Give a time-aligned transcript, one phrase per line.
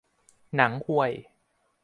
[0.55, 1.11] หนังห่วย